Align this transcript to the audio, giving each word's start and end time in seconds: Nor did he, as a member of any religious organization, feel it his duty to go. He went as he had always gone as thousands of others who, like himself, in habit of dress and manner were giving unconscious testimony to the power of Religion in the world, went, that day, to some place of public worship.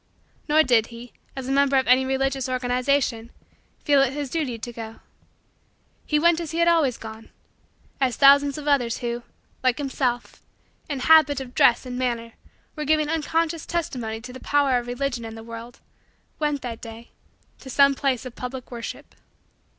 Nor 0.49 0.63
did 0.63 0.87
he, 0.87 1.13
as 1.35 1.47
a 1.47 1.51
member 1.51 1.77
of 1.77 1.85
any 1.87 2.07
religious 2.07 2.49
organization, 2.49 3.29
feel 3.85 4.01
it 4.01 4.13
his 4.13 4.31
duty 4.31 4.57
to 4.57 4.73
go. 4.73 4.99
He 6.07 6.17
went 6.17 6.39
as 6.39 6.49
he 6.49 6.57
had 6.57 6.67
always 6.67 6.97
gone 6.97 7.29
as 7.99 8.15
thousands 8.15 8.57
of 8.57 8.67
others 8.67 8.97
who, 8.97 9.21
like 9.61 9.77
himself, 9.77 10.41
in 10.89 11.01
habit 11.01 11.39
of 11.39 11.53
dress 11.53 11.85
and 11.85 11.99
manner 11.99 12.33
were 12.75 12.83
giving 12.83 13.09
unconscious 13.09 13.67
testimony 13.67 14.19
to 14.21 14.33
the 14.33 14.39
power 14.39 14.79
of 14.79 14.87
Religion 14.87 15.23
in 15.23 15.35
the 15.35 15.43
world, 15.43 15.81
went, 16.39 16.63
that 16.63 16.81
day, 16.81 17.11
to 17.59 17.69
some 17.69 17.93
place 17.93 18.25
of 18.25 18.33
public 18.33 18.71
worship. 18.71 19.13